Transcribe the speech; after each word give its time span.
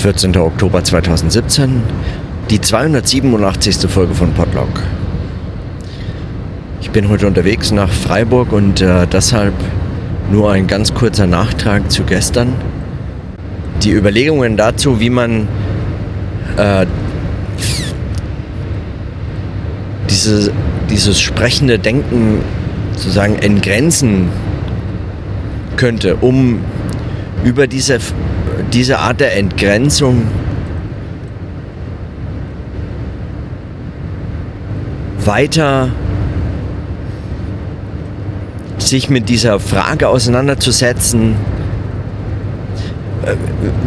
14. 0.00 0.34
Oktober 0.38 0.82
2017, 0.82 1.82
die 2.48 2.58
287. 2.58 3.86
Folge 3.86 4.14
von 4.14 4.32
Podlog. 4.32 4.68
Ich 6.80 6.90
bin 6.90 7.10
heute 7.10 7.26
unterwegs 7.26 7.70
nach 7.70 7.90
Freiburg 7.90 8.50
und 8.54 8.80
äh, 8.80 9.06
deshalb 9.06 9.52
nur 10.32 10.52
ein 10.52 10.66
ganz 10.66 10.94
kurzer 10.94 11.26
Nachtrag 11.26 11.90
zu 11.90 12.04
gestern. 12.04 12.54
Die 13.82 13.90
Überlegungen 13.90 14.56
dazu, 14.56 15.00
wie 15.00 15.10
man 15.10 15.46
äh, 16.56 16.86
diese, 20.08 20.50
dieses 20.88 21.20
sprechende 21.20 21.78
Denken 21.78 22.38
sozusagen 22.96 23.36
entgrenzen 23.36 24.30
könnte, 25.76 26.16
um 26.16 26.60
über 27.44 27.66
diese, 27.66 27.98
diese 28.72 28.98
Art 28.98 29.20
der 29.20 29.36
Entgrenzung 29.36 30.26
weiter 35.24 35.90
sich 38.78 39.10
mit 39.10 39.28
dieser 39.28 39.60
Frage 39.60 40.08
auseinanderzusetzen, 40.08 41.36
äh, 43.24 43.34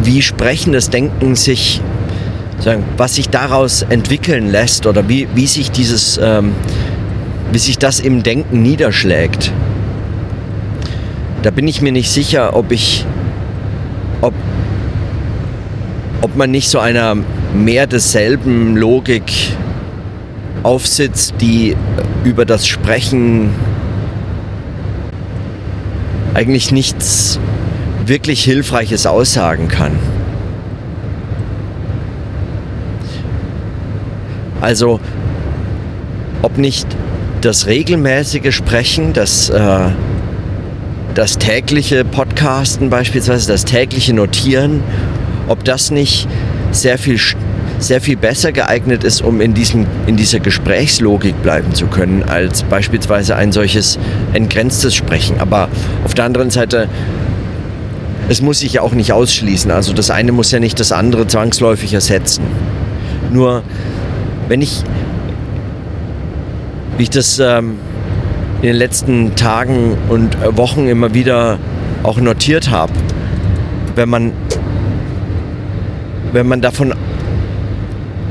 wie 0.02 0.22
sprechendes 0.22 0.90
Denken 0.90 1.34
sich, 1.34 1.80
was 2.96 3.16
sich 3.16 3.28
daraus 3.28 3.82
entwickeln 3.82 4.50
lässt 4.50 4.86
oder 4.86 5.08
wie, 5.08 5.28
wie 5.34 5.46
sich 5.46 5.70
dieses, 5.70 6.18
ähm, 6.22 6.52
wie 7.52 7.58
sich 7.58 7.78
das 7.78 8.00
im 8.00 8.22
Denken 8.22 8.62
niederschlägt. 8.62 9.52
Da 11.42 11.50
bin 11.50 11.68
ich 11.68 11.82
mir 11.82 11.92
nicht 11.92 12.10
sicher, 12.10 12.56
ob 12.56 12.72
ich, 12.72 13.04
ob, 14.22 14.32
ob 16.24 16.36
man 16.36 16.50
nicht 16.50 16.70
so 16.70 16.78
einer 16.78 17.18
mehr 17.52 17.86
desselben 17.86 18.78
Logik 18.78 19.30
aufsitzt, 20.62 21.34
die 21.42 21.76
über 22.24 22.46
das 22.46 22.66
Sprechen 22.66 23.50
eigentlich 26.32 26.72
nichts 26.72 27.38
wirklich 28.06 28.42
Hilfreiches 28.42 29.04
aussagen 29.04 29.68
kann. 29.68 29.98
Also, 34.62 35.00
ob 36.40 36.56
nicht 36.56 36.86
das 37.42 37.66
regelmäßige 37.66 38.54
Sprechen, 38.54 39.12
das, 39.12 39.50
äh, 39.50 39.90
das 41.14 41.36
tägliche 41.36 42.02
Podcasten 42.02 42.88
beispielsweise, 42.88 43.46
das 43.46 43.66
tägliche 43.66 44.14
Notieren, 44.14 44.82
ob 45.48 45.64
das 45.64 45.90
nicht 45.90 46.28
sehr 46.70 46.98
viel 46.98 47.18
sehr 47.78 48.00
viel 48.00 48.16
besser 48.16 48.52
geeignet 48.52 49.04
ist, 49.04 49.20
um 49.20 49.40
in, 49.40 49.52
diesem, 49.52 49.86
in 50.06 50.16
dieser 50.16 50.40
Gesprächslogik 50.40 51.42
bleiben 51.42 51.74
zu 51.74 51.86
können, 51.86 52.22
als 52.22 52.62
beispielsweise 52.62 53.36
ein 53.36 53.52
solches 53.52 53.98
entgrenztes 54.32 54.94
Sprechen. 54.94 55.40
Aber 55.40 55.68
auf 56.04 56.14
der 56.14 56.24
anderen 56.24 56.50
Seite, 56.50 56.88
es 58.28 58.40
muss 58.40 58.60
sich 58.60 58.74
ja 58.74 58.82
auch 58.82 58.92
nicht 58.92 59.12
ausschließen. 59.12 59.70
Also 59.70 59.92
das 59.92 60.10
eine 60.10 60.32
muss 60.32 60.50
ja 60.50 60.60
nicht 60.60 60.80
das 60.80 60.92
andere 60.92 61.26
zwangsläufig 61.26 61.92
ersetzen. 61.92 62.44
Nur, 63.30 63.62
wenn 64.48 64.62
ich, 64.62 64.82
wie 66.96 67.02
ich 67.02 67.10
das 67.10 67.38
ähm, 67.38 67.78
in 68.62 68.68
den 68.68 68.76
letzten 68.76 69.34
Tagen 69.34 69.96
und 70.08 70.36
Wochen 70.56 70.86
immer 70.88 71.12
wieder 71.12 71.58
auch 72.02 72.18
notiert 72.18 72.70
habe, 72.70 72.92
wenn 73.94 74.08
man, 74.08 74.32
wenn 76.34 76.48
man 76.48 76.60
davon 76.60 76.92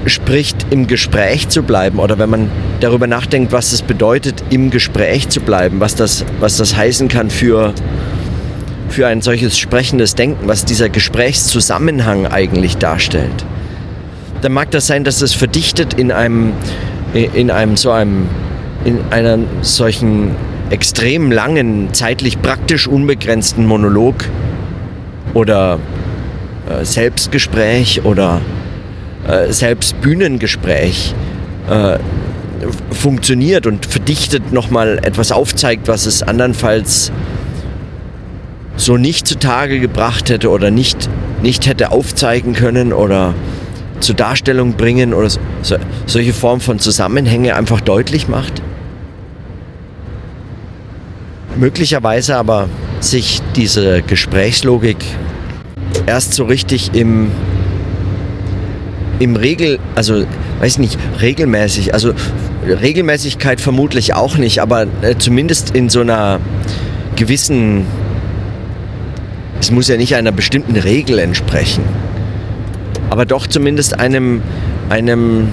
spricht, 0.05 0.67
im 0.69 0.87
Gespräch 0.87 1.47
zu 1.47 1.63
bleiben 1.63 1.99
oder 1.99 2.19
wenn 2.19 2.29
man 2.29 2.51
darüber 2.81 3.07
nachdenkt, 3.07 3.53
was 3.53 3.71
es 3.71 3.81
bedeutet, 3.81 4.43
im 4.49 4.69
Gespräch 4.69 5.29
zu 5.29 5.39
bleiben, 5.39 5.79
was 5.79 5.95
das, 5.95 6.25
was 6.41 6.57
das 6.57 6.75
heißen 6.75 7.07
kann 7.07 7.29
für, 7.29 7.73
für 8.89 9.07
ein 9.07 9.21
solches 9.21 9.57
sprechendes 9.57 10.15
Denken, 10.15 10.47
was 10.47 10.65
dieser 10.65 10.89
Gesprächszusammenhang 10.89 12.27
eigentlich 12.27 12.77
darstellt, 12.77 13.45
dann 14.41 14.51
mag 14.51 14.71
das 14.71 14.87
sein, 14.87 15.05
dass 15.05 15.21
es 15.21 15.33
verdichtet 15.33 15.93
in 15.93 16.11
einem, 16.11 16.51
in 17.13 17.49
einem 17.49 17.77
so 17.77 17.91
einem, 17.91 18.27
in 18.83 18.99
einer 19.11 19.39
solchen 19.61 20.35
extrem 20.69 21.31
langen, 21.31 21.93
zeitlich 21.93 22.41
praktisch 22.41 22.85
unbegrenzten 22.89 23.65
Monolog 23.65 24.15
oder 25.33 25.79
äh, 26.69 26.85
Selbstgespräch 26.85 28.03
oder 28.05 28.41
äh, 29.27 29.51
selbst 29.51 29.99
Bühnengespräch 30.01 31.13
äh, 31.69 31.97
funktioniert 32.91 33.67
und 33.67 33.85
verdichtet 33.85 34.51
nochmal 34.53 34.99
etwas 35.03 35.31
aufzeigt, 35.31 35.87
was 35.87 36.05
es 36.05 36.23
andernfalls 36.23 37.11
so 38.75 38.97
nicht 38.97 39.27
zutage 39.27 39.79
gebracht 39.79 40.29
hätte 40.29 40.49
oder 40.49 40.71
nicht, 40.71 41.09
nicht 41.41 41.67
hätte 41.67 41.91
aufzeigen 41.91 42.53
können 42.53 42.93
oder 42.93 43.33
zur 43.99 44.15
Darstellung 44.15 44.73
bringen 44.73 45.13
oder 45.13 45.29
so, 45.29 45.39
solche 46.05 46.33
Form 46.33 46.59
von 46.59 46.79
Zusammenhänge 46.79 47.55
einfach 47.55 47.81
deutlich 47.81 48.27
macht. 48.27 48.61
Möglicherweise 51.55 52.35
aber 52.35 52.67
sich 52.99 53.41
diese 53.55 54.01
Gesprächslogik 54.01 54.97
erst 56.05 56.33
so 56.33 56.45
richtig 56.45 56.93
im 56.93 57.31
im 59.19 59.35
Regel, 59.35 59.79
also 59.95 60.25
weiß 60.59 60.79
nicht, 60.79 60.97
regelmäßig, 61.21 61.93
also 61.93 62.13
Regelmäßigkeit 62.67 63.61
vermutlich 63.61 64.13
auch 64.13 64.37
nicht, 64.37 64.59
aber 64.59 64.85
äh, 65.01 65.15
zumindest 65.17 65.71
in 65.71 65.89
so 65.89 66.01
einer 66.01 66.39
gewissen, 67.15 67.85
es 69.59 69.71
muss 69.71 69.87
ja 69.87 69.97
nicht 69.97 70.15
einer 70.15 70.31
bestimmten 70.31 70.75
Regel 70.75 71.19
entsprechen, 71.19 71.83
aber 73.09 73.25
doch 73.25 73.47
zumindest 73.47 73.99
einem, 73.99 74.41
einem, 74.89 75.49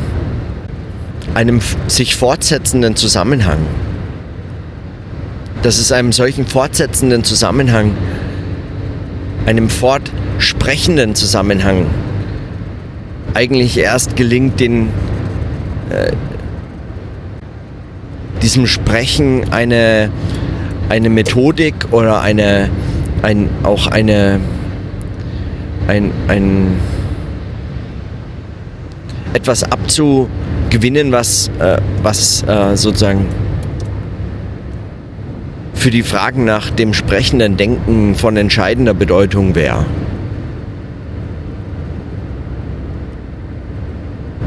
einem 1.34 1.60
sich 1.86 2.16
fortsetzenden 2.16 2.96
Zusammenhang. 2.96 3.58
Dass 5.62 5.78
es 5.78 5.92
einem 5.92 6.10
solchen 6.12 6.46
fortsetzenden 6.46 7.22
Zusammenhang, 7.22 7.94
einem 9.44 9.68
fortsprechenden 10.40 11.14
Zusammenhang 11.14 11.84
eigentlich 13.34 13.76
erst 13.76 14.16
gelingt, 14.16 14.58
den, 14.58 14.88
äh, 15.90 16.12
diesem 18.40 18.66
Sprechen 18.66 19.52
eine, 19.52 20.10
eine 20.88 21.10
Methodik 21.10 21.74
oder 21.90 22.22
eine, 22.22 22.70
ein, 23.20 23.50
auch 23.64 23.86
eine, 23.86 24.40
ein, 25.88 26.10
ein, 26.28 26.80
etwas 29.34 29.62
abzugewinnen, 29.62 31.12
was, 31.12 31.50
äh, 31.58 31.76
was 32.02 32.42
äh, 32.44 32.78
sozusagen 32.78 33.26
für 35.74 35.90
die 35.90 36.02
Fragen 36.02 36.46
nach 36.46 36.70
dem 36.70 36.94
sprechenden 36.94 37.58
Denken 37.58 38.14
von 38.14 38.38
entscheidender 38.38 38.94
Bedeutung 38.94 39.54
wäre. 39.54 39.84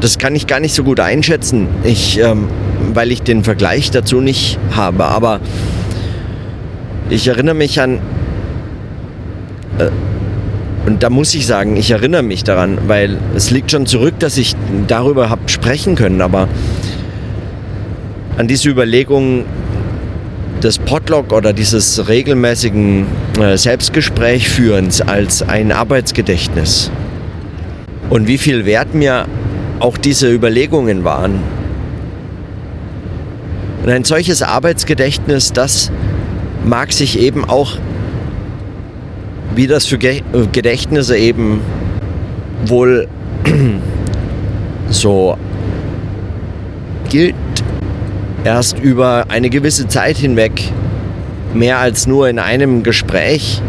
Das 0.00 0.18
kann 0.18 0.34
ich 0.34 0.46
gar 0.46 0.60
nicht 0.60 0.74
so 0.74 0.84
gut 0.84 1.00
einschätzen, 1.00 1.68
ich, 1.82 2.18
ähm, 2.18 2.48
weil 2.92 3.12
ich 3.12 3.22
den 3.22 3.44
Vergleich 3.44 3.90
dazu 3.90 4.20
nicht 4.20 4.58
habe. 4.72 5.04
Aber 5.06 5.40
ich 7.10 7.28
erinnere 7.28 7.54
mich 7.54 7.80
an, 7.80 8.00
äh, 9.78 9.90
und 10.86 11.02
da 11.02 11.08
muss 11.08 11.34
ich 11.34 11.46
sagen, 11.46 11.76
ich 11.76 11.90
erinnere 11.90 12.22
mich 12.22 12.44
daran, 12.44 12.78
weil 12.86 13.16
es 13.34 13.50
liegt 13.50 13.70
schon 13.70 13.86
zurück, 13.86 14.18
dass 14.18 14.36
ich 14.36 14.54
darüber 14.86 15.30
habe 15.30 15.42
sprechen 15.46 15.94
können, 15.94 16.20
aber 16.20 16.48
an 18.36 18.48
diese 18.48 18.68
Überlegung 18.68 19.44
des 20.62 20.78
Podlog 20.78 21.32
oder 21.32 21.52
dieses 21.52 22.08
regelmäßigen 22.08 23.06
äh, 23.40 23.56
Selbstgesprächführens 23.56 25.00
als 25.00 25.42
ein 25.42 25.72
Arbeitsgedächtnis. 25.72 26.90
Und 28.10 28.28
wie 28.28 28.38
viel 28.38 28.66
Wert 28.66 28.94
mir 28.94 29.26
auch 29.80 29.96
diese 29.96 30.32
Überlegungen 30.32 31.04
waren. 31.04 31.40
Und 33.82 33.90
ein 33.90 34.04
solches 34.04 34.42
Arbeitsgedächtnis, 34.42 35.52
das 35.52 35.90
mag 36.64 36.92
sich 36.92 37.18
eben 37.18 37.44
auch, 37.44 37.76
wie 39.54 39.66
das 39.66 39.86
für 39.86 39.98
Gedächtnisse 39.98 41.16
eben 41.16 41.60
wohl 42.66 43.06
so 44.88 45.36
gilt, 47.10 47.34
erst 48.44 48.78
über 48.78 49.26
eine 49.28 49.50
gewisse 49.50 49.86
Zeit 49.86 50.16
hinweg 50.16 50.72
mehr 51.52 51.78
als 51.78 52.06
nur 52.06 52.28
in 52.28 52.38
einem 52.38 52.82
Gespräch 52.82 53.60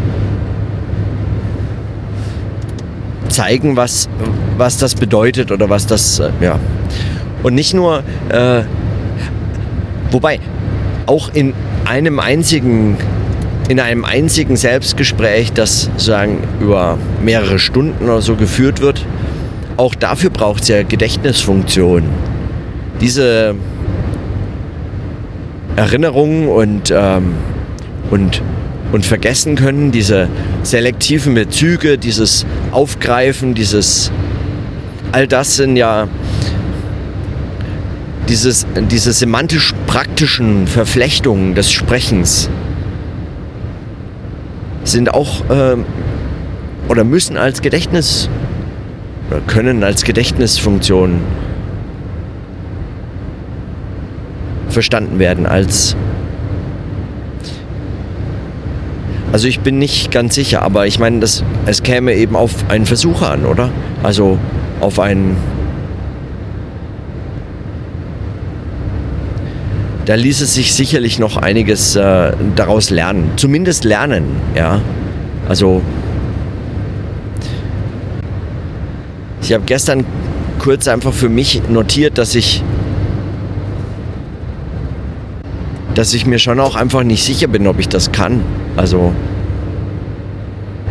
zeigen, 3.28 3.76
was, 3.76 4.08
was 4.56 4.78
das 4.78 4.94
bedeutet 4.94 5.50
oder 5.50 5.68
was 5.68 5.86
das, 5.86 6.18
äh, 6.18 6.30
ja. 6.40 6.58
Und 7.42 7.54
nicht 7.54 7.74
nur, 7.74 8.02
äh, 8.28 8.62
wobei 10.10 10.40
auch 11.06 11.30
in 11.32 11.54
einem 11.84 12.18
einzigen, 12.18 12.96
in 13.68 13.80
einem 13.80 14.04
einzigen 14.04 14.56
Selbstgespräch, 14.56 15.52
das 15.52 15.82
sozusagen 15.82 16.38
über 16.60 16.98
mehrere 17.22 17.58
Stunden 17.58 18.04
oder 18.04 18.22
so 18.22 18.36
geführt 18.36 18.80
wird, 18.80 19.04
auch 19.76 19.94
dafür 19.94 20.30
braucht 20.30 20.62
es 20.62 20.68
ja 20.68 20.82
Gedächtnisfunktion. 20.82 22.04
Diese 23.00 23.54
Erinnerungen 25.76 26.48
und, 26.48 26.92
ähm, 26.94 27.34
und, 28.10 28.42
und 28.92 29.04
vergessen 29.04 29.56
können, 29.56 29.92
diese 29.92 30.28
selektiven 30.62 31.34
Bezüge, 31.34 31.98
dieses 31.98 32.46
Aufgreifen, 32.72 33.54
dieses, 33.54 34.10
all 35.12 35.26
das 35.26 35.56
sind 35.56 35.76
ja 35.76 36.08
dieses, 38.28 38.66
diese 38.90 39.12
semantisch-praktischen 39.12 40.66
Verflechtungen 40.66 41.54
des 41.54 41.70
Sprechens 41.70 42.50
sind 44.84 45.12
auch 45.12 45.48
äh, 45.50 45.76
oder 46.88 47.04
müssen 47.04 47.36
als 47.36 47.62
Gedächtnis 47.62 48.28
oder 49.30 49.40
können 49.40 49.82
als 49.82 50.04
Gedächtnisfunktion 50.04 51.20
verstanden 54.68 55.18
werden 55.18 55.46
als 55.46 55.96
also 59.36 59.48
ich 59.48 59.60
bin 59.60 59.78
nicht 59.78 60.10
ganz 60.10 60.34
sicher, 60.34 60.62
aber 60.62 60.86
ich 60.86 60.98
meine, 60.98 61.20
das, 61.20 61.44
es 61.66 61.82
käme 61.82 62.14
eben 62.14 62.34
auf 62.36 62.54
einen 62.70 62.86
Versuch 62.86 63.20
an, 63.20 63.44
oder? 63.44 63.68
Also 64.02 64.38
auf 64.80 64.98
einen 64.98 65.36
da 70.06 70.14
ließe 70.14 70.46
sich 70.46 70.72
sicherlich 70.72 71.18
noch 71.18 71.36
einiges 71.36 71.96
äh, 71.96 72.32
daraus 72.56 72.88
lernen. 72.88 73.32
Zumindest 73.36 73.84
lernen, 73.84 74.24
ja. 74.54 74.80
Also 75.46 75.82
ich 79.42 79.52
habe 79.52 79.64
gestern 79.66 80.06
kurz 80.60 80.88
einfach 80.88 81.12
für 81.12 81.28
mich 81.28 81.60
notiert, 81.68 82.16
dass 82.16 82.34
ich 82.34 82.64
dass 85.94 86.14
ich 86.14 86.24
mir 86.24 86.38
schon 86.38 86.58
auch 86.58 86.74
einfach 86.74 87.02
nicht 87.02 87.22
sicher 87.22 87.48
bin, 87.48 87.66
ob 87.66 87.78
ich 87.78 87.90
das 87.90 88.12
kann. 88.12 88.40
Also 88.76 89.12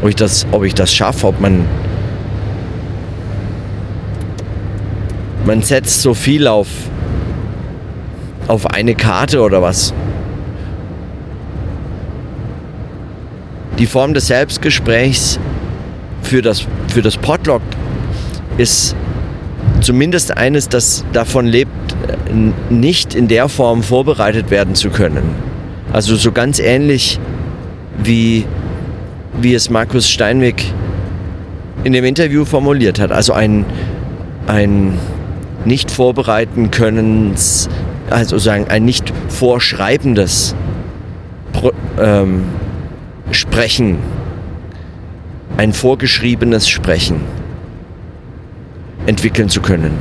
ob 0.01 0.09
ich 0.09 0.15
das, 0.15 0.45
ob 0.51 0.63
ich 0.63 0.73
das 0.73 0.93
schaffe, 0.93 1.27
ob 1.27 1.39
man 1.39 1.65
man 5.45 5.61
setzt 5.61 6.01
so 6.01 6.13
viel 6.13 6.47
auf 6.47 6.67
auf 8.47 8.67
eine 8.67 8.95
Karte 8.95 9.41
oder 9.41 9.61
was. 9.61 9.93
Die 13.79 13.87
Form 13.87 14.13
des 14.13 14.27
Selbstgesprächs 14.27 15.39
für 16.21 16.41
das, 16.41 16.65
für 16.87 17.01
das 17.01 17.17
Podlog 17.17 17.61
ist 18.57 18.95
zumindest 19.81 20.37
eines, 20.37 20.69
das 20.69 21.03
davon 21.11 21.45
lebt, 21.45 21.71
nicht 22.69 23.15
in 23.15 23.27
der 23.27 23.49
Form 23.49 23.83
vorbereitet 23.83 24.49
werden 24.49 24.75
zu 24.75 24.89
können. 24.89 25.35
Also 25.91 26.15
so 26.15 26.31
ganz 26.31 26.59
ähnlich 26.59 27.19
wie, 27.97 28.45
wie 29.41 29.53
es 29.53 29.69
Markus 29.69 30.09
Steinweg 30.09 30.63
in 31.83 31.93
dem 31.93 32.05
Interview 32.05 32.45
formuliert 32.45 32.99
hat. 32.99 33.11
Also 33.11 33.33
ein, 33.33 33.65
ein 34.47 34.97
nicht 35.65 35.91
vorbereiten 35.91 36.71
können 36.71 37.35
also 38.09 38.37
sagen, 38.37 38.67
ein 38.69 38.85
nicht 38.85 39.11
vorschreibendes 39.29 40.55
Pro, 41.53 41.71
ähm, 41.99 42.43
Sprechen, 43.31 43.97
ein 45.57 45.73
vorgeschriebenes 45.73 46.69
Sprechen 46.69 47.21
entwickeln 49.05 49.49
zu 49.49 49.61
können. 49.61 49.91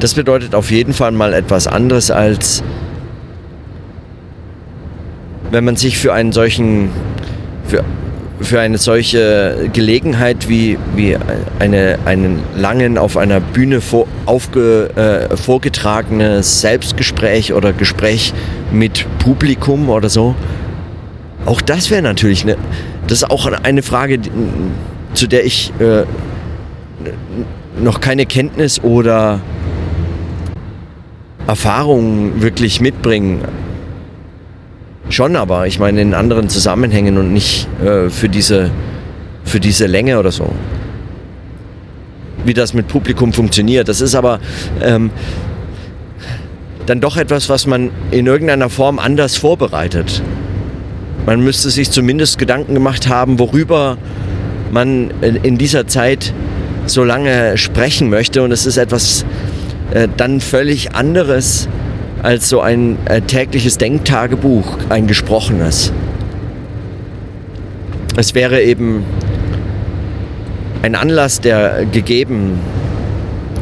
Das 0.00 0.14
bedeutet 0.14 0.54
auf 0.54 0.70
jeden 0.70 0.92
Fall 0.92 1.12
mal 1.12 1.32
etwas 1.32 1.66
anderes 1.66 2.10
als 2.10 2.62
wenn 5.52 5.64
man 5.64 5.76
sich 5.76 5.98
für 5.98 6.12
einen 6.12 6.32
solchen 6.32 6.90
für 7.66 7.84
für 8.40 8.58
eine 8.58 8.76
solche 8.76 9.70
Gelegenheit 9.72 10.48
wie, 10.48 10.76
wie 10.96 11.16
eine, 11.60 11.96
einen 12.06 12.42
langen 12.56 12.98
auf 12.98 13.16
einer 13.16 13.38
Bühne 13.38 13.80
vor, 13.80 14.08
aufge, 14.26 14.90
äh, 14.96 15.36
vorgetragenes 15.36 16.60
Selbstgespräch 16.60 17.52
oder 17.52 17.72
Gespräch 17.72 18.34
mit 18.72 19.06
Publikum 19.20 19.90
oder 19.90 20.08
so. 20.08 20.34
Auch 21.46 21.60
das 21.60 21.90
wäre 21.90 22.02
natürlich 22.02 22.42
eine, 22.42 22.56
das 23.06 23.18
ist 23.22 23.30
auch 23.30 23.46
eine 23.46 23.82
Frage, 23.82 24.18
zu 25.14 25.28
der 25.28 25.44
ich 25.44 25.72
äh, 25.78 26.02
noch 27.80 28.00
keine 28.00 28.26
Kenntnis 28.26 28.82
oder 28.82 29.38
Erfahrung 31.46 32.42
wirklich 32.42 32.80
mitbringe. 32.80 33.38
Schon, 35.12 35.36
aber 35.36 35.66
ich 35.66 35.78
meine 35.78 36.00
in 36.00 36.14
anderen 36.14 36.48
Zusammenhängen 36.48 37.18
und 37.18 37.34
nicht 37.34 37.68
äh, 37.84 38.08
für, 38.08 38.30
diese, 38.30 38.70
für 39.44 39.60
diese 39.60 39.84
Länge 39.84 40.18
oder 40.18 40.32
so. 40.32 40.50
Wie 42.46 42.54
das 42.54 42.72
mit 42.72 42.88
Publikum 42.88 43.34
funktioniert. 43.34 43.88
Das 43.88 44.00
ist 44.00 44.14
aber 44.14 44.40
ähm, 44.80 45.10
dann 46.86 47.02
doch 47.02 47.18
etwas, 47.18 47.50
was 47.50 47.66
man 47.66 47.90
in 48.10 48.26
irgendeiner 48.26 48.70
Form 48.70 48.98
anders 48.98 49.36
vorbereitet. 49.36 50.22
Man 51.26 51.44
müsste 51.44 51.68
sich 51.68 51.90
zumindest 51.90 52.38
Gedanken 52.38 52.72
gemacht 52.72 53.06
haben, 53.06 53.38
worüber 53.38 53.98
man 54.70 55.10
in 55.20 55.58
dieser 55.58 55.86
Zeit 55.86 56.32
so 56.86 57.04
lange 57.04 57.58
sprechen 57.58 58.08
möchte. 58.08 58.42
Und 58.42 58.50
es 58.50 58.64
ist 58.64 58.78
etwas 58.78 59.26
äh, 59.92 60.08
dann 60.16 60.40
völlig 60.40 60.94
anderes, 60.94 61.68
als 62.22 62.48
so 62.48 62.60
ein 62.60 62.98
äh, 63.06 63.20
tägliches 63.20 63.78
Denktagebuch, 63.78 64.78
ein 64.88 65.06
gesprochenes. 65.06 65.92
Es 68.16 68.34
wäre 68.34 68.62
eben 68.62 69.04
ein 70.82 70.94
Anlass, 70.94 71.40
der 71.40 71.84
gegeben, 71.86 72.60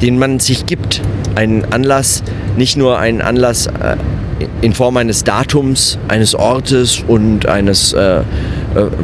den 0.02 0.18
man 0.18 0.40
sich 0.40 0.66
gibt. 0.66 1.00
Ein 1.34 1.64
Anlass, 1.73 2.23
nicht 2.56 2.76
nur 2.76 2.99
ein 2.99 3.20
Anlass 3.20 3.66
äh, 3.66 3.96
in 4.62 4.73
Form 4.73 4.96
eines 4.96 5.25
Datums, 5.25 5.99
eines 6.08 6.34
Ortes 6.34 7.02
und 7.06 7.46
eines 7.46 7.92
äh, 7.92 8.20
äh, 8.20 8.23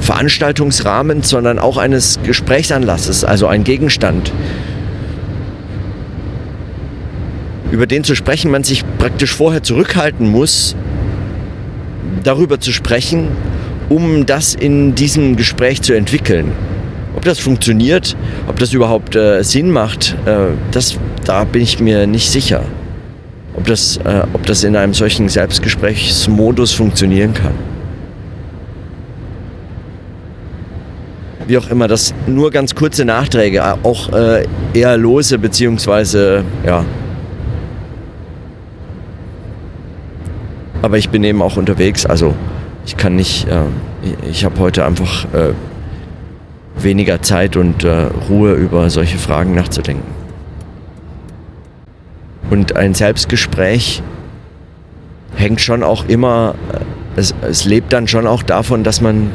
Veranstaltungsrahmens, 0.01 1.29
sondern 1.29 1.59
auch 1.59 1.77
eines 1.77 2.19
Gesprächsanlasses, 2.23 3.25
also 3.25 3.47
ein 3.47 3.65
Gegenstand, 3.65 4.33
über 7.77 7.87
den 7.87 8.05
zu 8.05 8.17
sprechen 8.17 8.51
man 8.51 8.65
sich 8.65 8.85
praktisch 8.97 9.35
vorher 9.35 9.63
zurückhalten 9.63 10.31
muss, 10.31 10.75
darüber 12.25 12.59
zu 12.59 12.73
sprechen, 12.73 13.29
um 13.91 14.25
das 14.25 14.55
in 14.55 14.95
diesem 14.95 15.37
Gespräch 15.37 15.83
zu 15.83 15.93
entwickeln. 15.93 16.53
Ob 17.17 17.25
das 17.27 17.39
funktioniert, 17.39 18.17
ob 18.49 18.59
das 18.59 18.73
überhaupt 18.73 19.15
äh, 19.15 19.43
Sinn 19.43 19.71
macht, 19.71 20.17
äh, 20.25 20.55
das, 20.71 20.97
da 21.27 21.45
bin 21.45 21.61
ich 21.61 21.79
mir 21.79 22.07
nicht 22.07 22.31
sicher. 22.31 22.65
Ob 23.55 23.67
das, 23.67 23.99
äh, 23.99 24.23
ob 24.33 24.47
das 24.47 24.65
in 24.65 24.75
einem 24.75 24.95
solchen 24.95 25.29
Selbstgesprächsmodus 25.29 26.73
funktionieren 26.73 27.35
kann. 27.35 27.53
Wie 31.47 31.59
auch 31.59 31.69
immer, 31.69 31.89
das 31.89 32.15
nur 32.27 32.51
ganz 32.51 32.75
kurze 32.75 33.05
Nachträge, 33.05 33.63
auch 33.83 34.11
äh, 34.15 34.47
eher 34.73 34.97
lose, 34.97 35.39
beziehungsweise 35.39 36.43
ja, 36.65 36.83
aber 40.87 40.99
ich 40.99 41.11
bin 41.11 41.25
eben 41.25 41.43
auch 41.43 41.57
unterwegs, 41.57 42.07
also 42.07 42.33
ich 42.87 42.97
kann 42.97 43.17
nicht, 43.17 43.49
äh, 43.49 43.63
ich 44.31 44.45
habe 44.45 44.61
heute 44.61 44.87
einfach 44.87 45.25
äh, 45.35 45.53
weniger 46.81 47.21
Zeit 47.23 47.57
und 47.57 47.83
äh, 47.83 48.05
Ruhe 48.29 48.53
über 48.53 48.89
solche 48.89 49.19
Fragen 49.19 49.57
nachzudenken. 49.57 50.07
Und 52.51 52.77
ein 52.77 52.95
Selbstgespräch 52.95 54.01
hängt 55.35 55.61
schon 55.61 55.83
auch 55.83 56.07
immer, 56.07 56.55
äh, 56.73 57.19
es, 57.19 57.35
es 57.43 57.65
lebt 57.65 57.93
dann 57.93 58.07
schon 58.07 58.29
auch 58.29 58.45
davon, 58.45 58.85
dass 58.85 59.01
man 59.01 59.33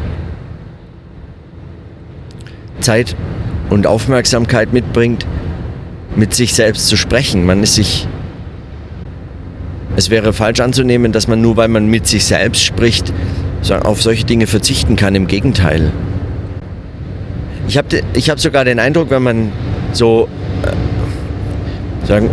Zeit 2.79 3.13
und 3.70 3.88
Aufmerksamkeit 3.88 4.72
mitbringt, 4.72 5.25
mit 6.15 6.34
sich 6.34 6.53
selbst 6.53 6.88
zu 6.88 6.96
sprechen. 6.96 7.46
Man 7.46 7.62
ist 7.62 7.75
sich 7.75 8.08
es 9.95 10.10
wäre 10.10 10.33
falsch 10.33 10.60
anzunehmen, 10.60 11.12
dass 11.12 11.27
man 11.27 11.41
nur 11.41 11.57
weil 11.57 11.67
man 11.67 11.88
mit 11.88 12.07
sich 12.07 12.25
selbst 12.25 12.63
spricht, 12.63 13.13
auf 13.83 14.01
solche 14.01 14.25
Dinge 14.25 14.48
verzichten 14.48 14.95
kann. 14.95 15.15
Im 15.15 15.27
Gegenteil. 15.27 15.91
Ich 17.67 17.77
habe 17.77 18.01
ich 18.13 18.29
hab 18.29 18.39
sogar 18.39 18.65
den 18.65 18.79
Eindruck, 18.79 19.12
wenn 19.12 19.24
man 19.24 19.51
so 19.93 20.27
äh, 20.63 22.07
sagen, 22.07 22.29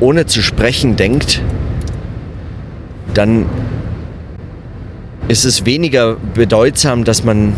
ohne 0.00 0.26
zu 0.26 0.42
sprechen 0.42 0.96
denkt, 0.96 1.40
dann 3.14 3.46
ist 5.28 5.44
es 5.44 5.64
weniger 5.64 6.16
bedeutsam, 6.34 7.04
dass 7.04 7.24
man, 7.24 7.54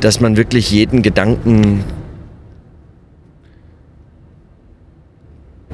dass 0.00 0.20
man 0.20 0.36
wirklich 0.36 0.70
jeden 0.70 1.02
Gedanken 1.02 1.84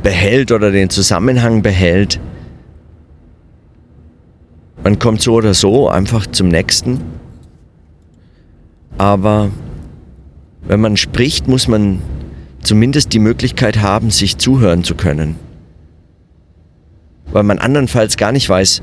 behält 0.03 0.53
oder 0.53 0.71
den 0.71 0.91
Zusammenhang 0.91 1.63
behält. 1.63 2.21
Man 4.83 4.99
kommt 4.99 5.23
so 5.23 5.35
oder 5.35 5.55
so 5.55 5.89
einfach 5.89 6.27
zum 6.27 6.49
nächsten. 6.49 7.01
Aber 8.99 9.51
wenn 10.63 10.81
man 10.81 10.97
spricht, 10.97 11.49
muss 11.49 11.69
man 11.69 12.03
zumindest 12.63 13.13
die 13.13 13.19
Möglichkeit 13.19 13.81
haben, 13.81 14.11
sich 14.11 14.39
zuhören 14.39 14.85
zu 14.85 14.95
können. 14.95 15.37
Weil 17.33 17.43
man 17.45 17.59
andernfalls 17.59 18.17
gar 18.17 18.33
nicht 18.33 18.49
weiß, 18.49 18.83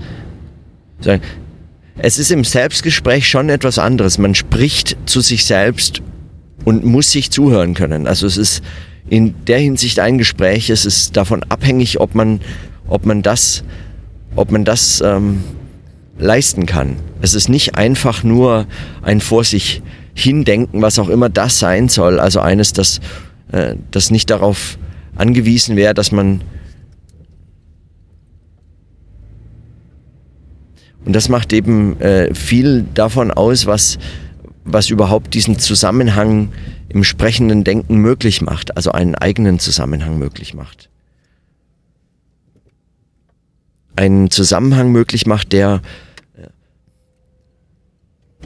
es 1.97 2.17
ist 2.17 2.31
im 2.31 2.43
Selbstgespräch 2.43 3.27
schon 3.27 3.49
etwas 3.49 3.77
anderes. 3.77 4.17
Man 4.17 4.35
spricht 4.35 4.97
zu 5.05 5.21
sich 5.21 5.45
selbst 5.45 6.01
und 6.65 6.83
muss 6.83 7.11
sich 7.11 7.31
zuhören 7.31 7.73
können. 7.73 8.07
Also 8.07 8.25
es 8.25 8.38
ist 8.38 8.63
in 9.10 9.34
der 9.46 9.60
Hinsicht 9.60 10.00
ein 10.00 10.18
Gespräch. 10.18 10.70
Es 10.70 10.86
ist 10.86 11.18
davon 11.18 11.44
abhängig, 11.50 12.00
ob 12.00 12.16
man, 12.16 12.42
ob 12.88 13.06
man 13.06 13.22
das, 13.22 13.63
ob 14.36 14.51
man 14.51 14.66
das 14.66 15.01
ähm, 15.01 15.44
leisten 16.18 16.66
kann. 16.66 16.98
Es 17.22 17.34
ist 17.34 17.50
nicht 17.50 17.75
einfach 17.75 18.24
nur 18.24 18.68
ein 19.01 19.20
vor 19.20 19.44
sich 19.44 19.82
hindenken, 20.13 20.82
was 20.82 21.00
auch 21.00 21.10
immer 21.10 21.30
das 21.30 21.60
sein 21.60 21.89
soll. 21.89 22.20
Also 22.20 22.39
eines, 22.39 22.74
das, 22.74 23.00
äh, 23.51 23.75
das 23.92 24.12
nicht 24.12 24.30
darauf 24.30 24.78
angewiesen 25.16 25.75
wäre, 25.75 25.94
dass 25.94 26.12
man 26.12 26.42
und 31.06 31.13
das 31.13 31.30
macht 31.30 31.54
eben 31.54 32.00
äh, 32.01 32.34
viel 32.36 32.86
davon 32.94 33.32
aus, 33.32 33.66
was, 33.66 33.98
was 34.73 34.89
überhaupt 34.89 35.33
diesen 35.33 35.59
Zusammenhang 35.59 36.51
im 36.89 37.03
sprechenden 37.03 37.63
Denken 37.63 37.97
möglich 37.97 38.41
macht, 38.41 38.75
also 38.75 38.91
einen 38.91 39.15
eigenen 39.15 39.59
Zusammenhang 39.59 40.17
möglich 40.17 40.53
macht. 40.53 40.89
Einen 43.95 44.29
Zusammenhang 44.31 44.91
möglich 44.91 45.25
macht, 45.25 45.51
der, 45.51 45.81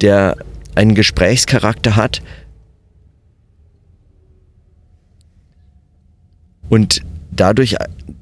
der 0.01 0.37
einen 0.75 0.95
Gesprächscharakter 0.95 1.95
hat 1.95 2.21
und 6.69 7.01
dadurch 7.31 7.77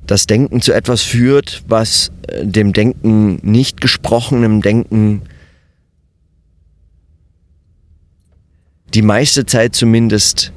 das 0.06 0.28
Denken 0.28 0.62
zu 0.62 0.74
etwas 0.74 1.02
führt, 1.04 1.64
was 1.68 2.12
äh, 2.28 2.46
dem 2.46 2.74
Denken 2.74 3.40
nicht 3.44 3.80
gesprochenem 3.80 4.62
Denken 4.62 5.22
die 8.94 9.02
meiste 9.02 9.46
Zeit 9.46 9.76
zumindest 9.76 10.52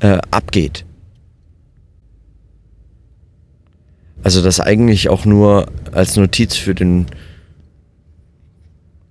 äh, 0.00 0.18
abgeht. 0.30 0.84
Also 4.22 4.42
das 4.42 4.58
eigentlich 4.58 5.08
auch 5.08 5.24
nur 5.24 5.68
als 5.92 6.16
Notiz 6.16 6.56
für 6.56 6.74
den, 6.74 7.06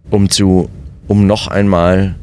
um 0.10 0.30
zu, 0.30 0.70
um 1.08 1.26
noch 1.26 1.48
einmal, 1.48 2.16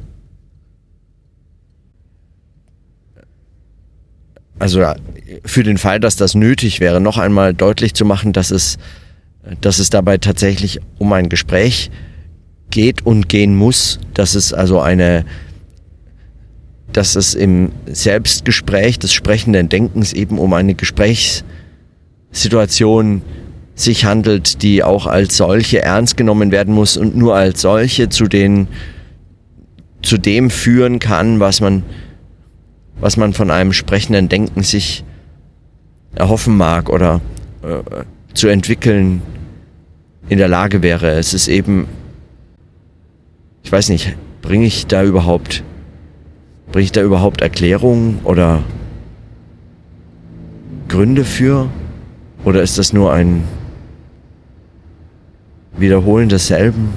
also 4.58 4.84
für 5.44 5.62
den 5.62 5.78
Fall, 5.78 6.00
dass 6.00 6.16
das 6.16 6.34
nötig 6.34 6.80
wäre, 6.80 7.00
noch 7.00 7.16
einmal 7.16 7.54
deutlich 7.54 7.94
zu 7.94 8.04
machen, 8.04 8.34
dass 8.34 8.50
es, 8.50 8.76
dass 9.62 9.78
es 9.78 9.88
dabei 9.88 10.18
tatsächlich 10.18 10.80
um 10.98 11.12
ein 11.14 11.30
Gespräch 11.30 11.90
geht 12.70 13.06
und 13.06 13.28
gehen 13.28 13.56
muss, 13.56 14.00
dass 14.12 14.34
es 14.34 14.52
also 14.52 14.80
eine 14.80 15.24
dass 16.96 17.16
es 17.16 17.34
im 17.34 17.72
Selbstgespräch 17.86 18.98
des 18.98 19.12
sprechenden 19.12 19.68
Denkens 19.68 20.12
eben 20.12 20.38
um 20.38 20.52
eine 20.52 20.74
Gesprächssituation 20.74 23.22
sich 23.74 24.04
handelt, 24.04 24.62
die 24.62 24.82
auch 24.82 25.06
als 25.06 25.36
solche 25.36 25.82
ernst 25.82 26.16
genommen 26.16 26.50
werden 26.50 26.74
muss 26.74 26.96
und 26.96 27.16
nur 27.16 27.34
als 27.34 27.62
solche 27.62 28.08
zu 28.08 28.26
den 28.26 28.68
zu 30.02 30.18
dem 30.18 30.50
führen 30.50 30.98
kann, 30.98 31.40
was 31.40 31.60
man 31.60 31.82
was 33.00 33.16
man 33.16 33.32
von 33.32 33.50
einem 33.50 33.72
sprechenden 33.72 34.28
Denken 34.28 34.62
sich 34.62 35.04
erhoffen 36.14 36.56
mag 36.56 36.90
oder 36.90 37.20
äh, 37.62 38.04
zu 38.34 38.48
entwickeln 38.48 39.22
in 40.28 40.38
der 40.38 40.48
Lage 40.48 40.82
wäre. 40.82 41.12
Es 41.12 41.34
ist 41.34 41.48
eben 41.48 41.88
ich 43.64 43.72
weiß 43.72 43.88
nicht, 43.88 44.14
bringe 44.42 44.66
ich 44.66 44.86
da 44.86 45.02
überhaupt 45.02 45.62
Bringe 46.72 46.84
ich 46.84 46.92
da 46.92 47.02
überhaupt 47.02 47.42
Erklärungen 47.42 48.20
oder 48.24 48.62
Gründe 50.88 51.24
für? 51.24 51.68
Oder 52.44 52.62
ist 52.62 52.78
das 52.78 52.94
nur 52.94 53.12
ein 53.12 53.44
Wiederholen 55.76 56.30
desselben? 56.30 56.94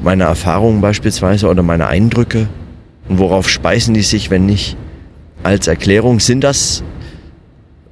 Meine 0.00 0.24
Erfahrungen 0.24 0.80
beispielsweise 0.80 1.48
oder 1.48 1.62
meine 1.62 1.86
Eindrücke? 1.86 2.48
Und 3.08 3.18
worauf 3.20 3.48
speisen 3.48 3.94
die 3.94 4.02
sich, 4.02 4.30
wenn 4.30 4.44
nicht 4.46 4.76
als 5.44 5.68
Erklärung? 5.68 6.18
Sind 6.18 6.42
das, 6.42 6.82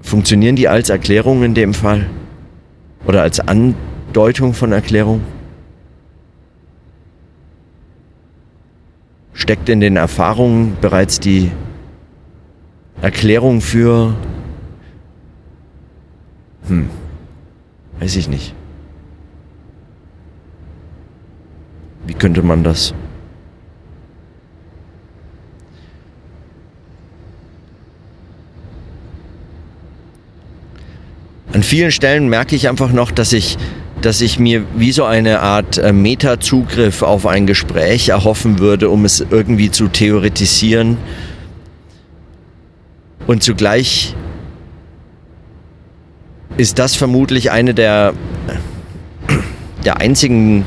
funktionieren 0.00 0.56
die 0.56 0.66
als 0.66 0.90
Erklärung 0.90 1.44
in 1.44 1.54
dem 1.54 1.74
Fall? 1.74 2.06
Oder 3.06 3.22
als 3.22 3.38
Andeutung 3.38 4.52
von 4.52 4.72
Erklärung? 4.72 5.20
Steckt 9.44 9.68
in 9.68 9.80
den 9.80 9.96
Erfahrungen 9.96 10.74
bereits 10.80 11.20
die 11.20 11.52
Erklärung 13.02 13.60
für, 13.60 14.14
hm, 16.66 16.88
weiß 18.00 18.16
ich 18.16 18.26
nicht. 18.26 18.54
Wie 22.06 22.14
könnte 22.14 22.40
man 22.40 22.64
das? 22.64 22.94
An 31.52 31.62
vielen 31.62 31.92
Stellen 31.92 32.30
merke 32.30 32.56
ich 32.56 32.66
einfach 32.66 32.92
noch, 32.92 33.10
dass 33.10 33.34
ich 33.34 33.58
dass 34.04 34.20
ich 34.20 34.38
mir 34.38 34.64
wie 34.76 34.92
so 34.92 35.04
eine 35.04 35.40
Art 35.40 35.78
äh, 35.78 35.92
Meta-Zugriff 35.92 37.02
auf 37.02 37.26
ein 37.26 37.46
Gespräch 37.46 38.10
erhoffen 38.10 38.58
würde, 38.58 38.90
um 38.90 39.06
es 39.06 39.24
irgendwie 39.30 39.70
zu 39.70 39.88
theoretisieren. 39.88 40.98
Und 43.26 43.42
zugleich 43.42 44.14
ist 46.58 46.78
das 46.78 46.96
vermutlich 46.96 47.50
eine 47.50 47.72
der, 47.72 48.12
der 49.84 50.00
einzigen 50.00 50.66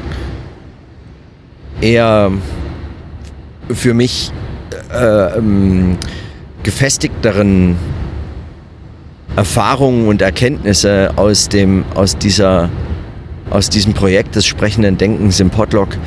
eher 1.80 2.32
für 3.70 3.94
mich 3.94 4.32
äh, 4.92 5.38
ähm, 5.38 5.98
gefestigteren 6.64 7.76
Erfahrungen 9.36 10.08
und 10.08 10.24
Erkenntnisse 10.24 11.12
aus, 11.16 11.50
dem, 11.50 11.86
aus 11.94 12.18
dieser 12.18 12.70
aus 13.50 13.70
diesem 13.70 13.94
Projekt 13.94 14.36
des 14.36 14.46
sprechenden 14.46 14.98
Denkens 14.98 15.40
im 15.40 15.50
Podlog, 15.50 15.98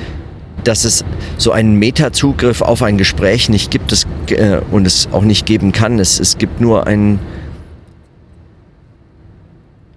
dass 0.65 0.85
es 0.85 1.05
so 1.39 1.53
einen 1.53 1.77
Meta-Zugriff 1.77 2.61
auf 2.61 2.83
ein 2.83 2.99
Gespräch 2.99 3.49
nicht 3.49 3.71
gibt 3.71 3.93
es, 3.93 4.07
äh, 4.29 4.61
und 4.71 4.87
es 4.87 5.09
auch 5.13 5.23
nicht 5.23 5.47
geben 5.47 5.73
kann. 5.73 5.99
Es, 5.99 6.21
es 6.21 6.39
gibt 6.39 6.61
nur 6.61 6.87
einen, 6.87 7.19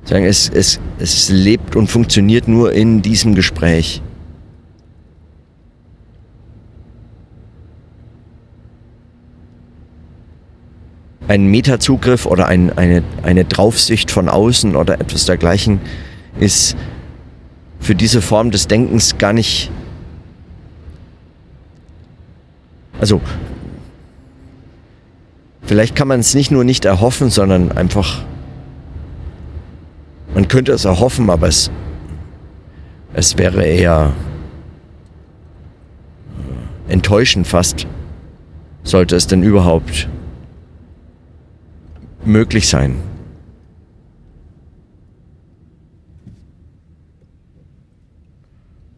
sagen, 0.06 0.26
es, 0.26 0.50
es, 0.50 0.80
es 1.00 1.30
lebt 1.30 1.76
und 1.76 1.88
funktioniert 1.88 2.48
nur 2.48 2.74
in 2.74 3.02
diesem 3.02 3.36
Gespräch. 3.36 4.02
Ein 11.28 11.48
Meta-Zugriff 11.48 12.26
oder 12.26 12.48
ein, 12.48 12.78
eine, 12.78 13.02
eine 13.24 13.46
Draufsicht 13.46 14.12
von 14.12 14.28
außen 14.28 14.76
oder 14.76 15.00
etwas 15.00 15.26
dergleichen 15.26 15.80
ist 16.40 16.76
für 17.84 17.96
diese 17.96 18.22
Form 18.22 18.50
des 18.50 18.68
Denkens 18.68 19.18
gar 19.18 19.34
nicht. 19.34 19.70
Also, 23.00 23.20
vielleicht 25.64 25.94
kann 25.94 26.08
man 26.08 26.22
es 26.22 26.34
nicht 26.34 26.50
nur 26.50 26.64
nicht 26.64 26.86
erhoffen, 26.86 27.30
sondern 27.30 27.74
einfach. 27.74 28.24
Man 30.34 30.48
könnte 30.48 30.72
es 30.72 30.86
erhoffen, 30.86 31.30
aber 31.30 31.50
es, 31.50 31.70
es 33.14 33.38
wäre 33.38 33.64
eher 33.66 34.14
enttäuschend 36.88 37.46
fast, 37.46 37.86
sollte 38.84 39.18
es 39.18 39.28
denn 39.28 39.44
überhaupt 39.44 40.08
möglich 42.24 42.70
sein. 42.70 42.96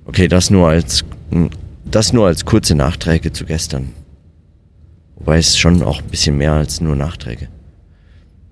Okay, 0.05 0.27
das 0.27 0.49
nur 0.49 0.69
als 0.69 1.03
das 1.83 2.13
nur 2.13 2.27
als 2.27 2.45
kurze 2.45 2.75
Nachträge 2.75 3.31
zu 3.31 3.45
gestern. 3.45 3.93
Wobei 5.15 5.37
es 5.37 5.57
schon 5.57 5.81
auch 5.81 6.01
ein 6.01 6.07
bisschen 6.07 6.37
mehr 6.37 6.53
als 6.53 6.81
nur 6.81 6.95
Nachträge. 6.95 7.47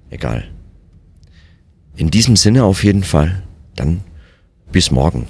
Egal. 0.10 0.46
In 1.96 2.10
diesem 2.10 2.36
Sinne 2.36 2.64
auf 2.64 2.84
jeden 2.84 3.04
Fall. 3.04 3.44
Dann 3.76 4.02
bis 4.72 4.92
morgen. 4.92 5.28